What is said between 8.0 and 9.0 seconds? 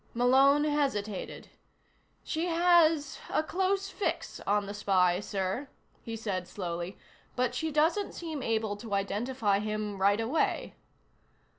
seem able to